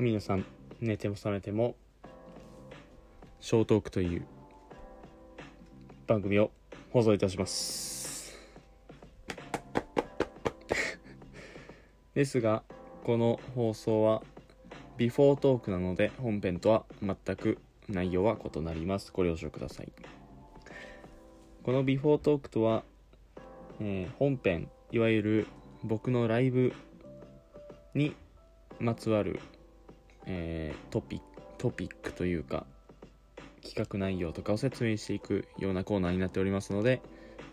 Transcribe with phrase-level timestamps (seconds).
[0.00, 0.46] 皆さん
[0.80, 1.74] 寝ても覚めても
[3.40, 4.26] ショートークという
[6.06, 6.52] 番組を
[6.92, 8.38] 放送いたします。
[12.14, 12.62] ですが
[13.02, 14.22] この放送は
[14.96, 17.58] ビフォートークなので本編とは全く
[17.88, 19.10] 内容は異なります。
[19.12, 19.90] ご了承ください。
[21.64, 22.84] このビフォートークとは、
[23.80, 25.46] えー本編いわゆる
[25.82, 26.72] 僕のライブ
[27.94, 28.14] に
[28.78, 29.40] まつわる、
[30.28, 31.24] えートピック
[31.58, 32.64] トピックというか
[33.62, 37.02] 企画内容とかを説明していくようなコーナーになっておりますので、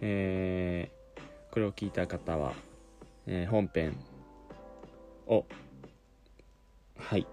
[0.00, 1.04] えー
[1.50, 2.52] これを聞いた方は、
[3.28, 3.96] えー本編
[5.28, 5.46] を
[6.98, 7.26] はい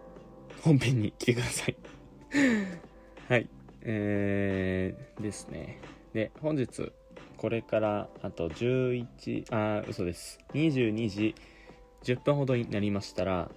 [0.62, 1.76] 本編に来てください。
[3.28, 3.50] はい
[3.82, 5.80] えー、ですね。
[6.14, 6.92] で本日
[7.38, 10.40] これからあと11あー嘘です。
[10.54, 11.36] 22時
[12.04, 13.50] 10分ほどになりましたら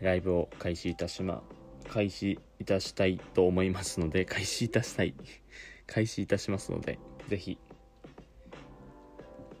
[0.00, 1.42] ライブを開始いたしま
[1.88, 5.14] 開始いたしたいと思いますので 開始いたしたい。
[5.86, 6.98] 開始いたしますので
[7.28, 7.58] ぜひ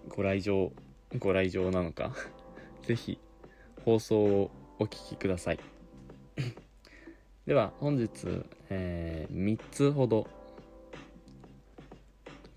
[0.08, 0.72] ご来場
[1.18, 2.12] ご来場なのか？
[2.82, 3.18] ぜひ
[3.84, 5.58] 放送をお聞きください。
[7.46, 10.26] では本日、えー3つほど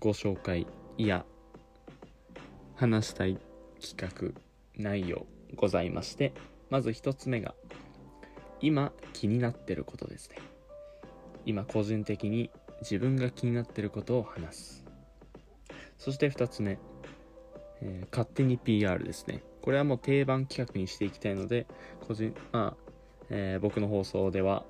[0.00, 0.66] ご紹介
[0.98, 1.24] いや
[2.74, 3.38] 話したい
[3.80, 4.42] 企画
[4.76, 6.32] 内容ございまして
[6.70, 7.54] まず1つ目が
[8.60, 10.36] 今気になってることですね。
[11.44, 12.50] 今個人的に
[12.82, 14.84] 自分が気になってることを話す。
[15.98, 16.78] そして2つ目、
[17.82, 19.42] えー勝手に PR ですね。
[19.62, 21.66] これはもう定番企画にしていきたいので
[22.06, 22.92] 個人まあ、
[23.30, 24.64] えー僕の放送では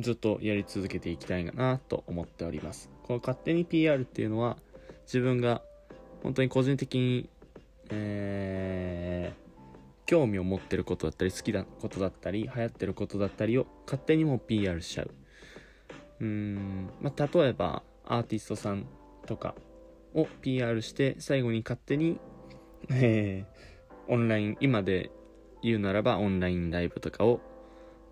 [0.00, 2.90] ずっとやり続けていきたいなと思っております。
[3.04, 4.56] この勝手に PR っていうのは
[5.06, 5.62] 自分が
[6.22, 7.28] 本当に個人的に、
[7.90, 8.43] えー
[10.06, 15.10] 興味を持ってることだったり好きなことだったり流行ってることだったりを勝手にも PR しちゃう。
[16.20, 18.86] うーん、まあ、例えばアーティストさん
[19.26, 19.54] とか
[20.14, 22.18] を PR して最後に勝手に、
[22.90, 23.74] えー
[24.08, 25.10] オンライン今で
[25.62, 27.40] 言うならばオンラインライブとかを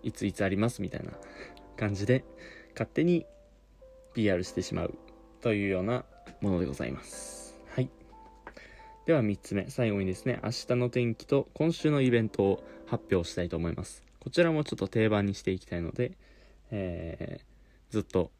[0.01, 1.11] いついつありますみたいな
[1.77, 2.25] 感じで
[2.73, 3.25] 勝手に
[4.13, 4.93] PR してしまう
[5.41, 6.05] というような
[6.41, 7.42] ものでございます。
[9.05, 14.03] では3つ目最後にですね明日の天気と今週のイベントを発表したいと思います。
[14.19, 16.13] こちらもちょっと定番にしていきたいので、
[16.71, 17.43] えー
[17.89, 18.31] ずっと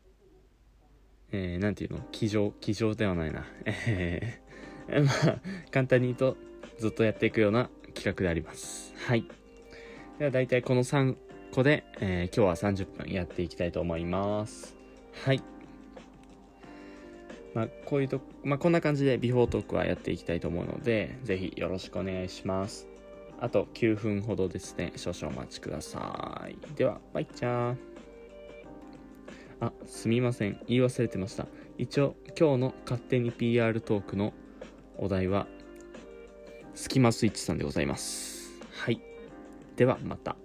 [1.32, 2.00] えー、なんていうの？
[2.12, 3.46] 机上机上ではないな。
[3.66, 5.40] えー、まあ
[5.72, 6.38] 簡単に言うと
[6.80, 8.94] ずっとやっていくような企画であります。
[9.06, 9.26] はい。
[10.18, 11.16] では大体この3
[11.54, 14.76] 個で、えー今日は30分やっていきたいと思います。
[15.26, 15.53] はい。
[17.54, 22.88] まあこういうとまあこんな感じでビフォートークはやっていきたいと思うのでぜひよろしくお願いします。
[23.40, 24.94] あと9分ほどですね。
[24.96, 26.58] 少々お待ちください。
[26.76, 27.76] ではバイチャー。
[29.60, 30.60] あすみません。
[30.68, 31.48] 言い忘れてました。
[31.78, 34.34] 一応今日の勝手に PR トークの
[34.98, 35.48] お題は
[36.76, 38.52] スキマスイッチさんでございます。
[38.72, 39.02] はい。
[39.76, 40.36] ではまた。